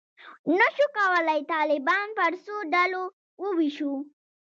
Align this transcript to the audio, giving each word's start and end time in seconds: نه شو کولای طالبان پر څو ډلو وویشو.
نه 0.59 0.67
شو 0.75 0.85
کولای 0.97 1.41
طالبان 1.53 2.07
پر 2.17 2.31
څو 2.43 2.55
ډلو 2.73 3.03
وویشو. 3.43 3.93